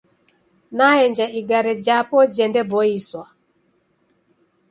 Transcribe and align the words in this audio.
Naenja 0.77 1.25
igare 1.39 1.73
japo 1.85 2.17
jendeboiswa. 2.35 3.23